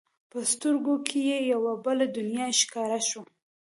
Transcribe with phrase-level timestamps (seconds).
[0.31, 3.25] په سترګو کې یې یوه بله دنیا ښکاره شوه.